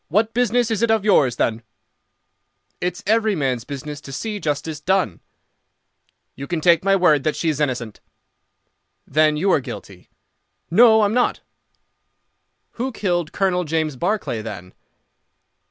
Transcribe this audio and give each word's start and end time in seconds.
"What 0.07 0.33
business 0.33 0.71
is 0.71 0.81
it 0.81 0.89
of 0.89 1.05
yours, 1.05 1.35
then?" 1.35 1.61
"It's 2.81 3.03
every 3.05 3.35
man's 3.35 3.65
business 3.65 4.01
to 4.01 4.11
see 4.11 4.39
justice 4.39 4.79
done." 4.79 5.19
"You 6.33 6.47
can 6.47 6.59
take 6.59 6.83
my 6.83 6.95
word 6.95 7.23
that 7.23 7.35
she 7.35 7.49
is 7.49 7.59
innocent." 7.59 7.99
"Then 9.05 9.37
you 9.37 9.51
are 9.51 9.59
guilty." 9.59 10.09
"No, 10.71 11.01
I 11.01 11.05
am 11.05 11.13
not." 11.13 11.41
"Who 12.81 12.91
killed 12.91 13.31
Colonel 13.31 13.63
James 13.63 13.95
Barclay, 13.95 14.41
then?" 14.41 14.73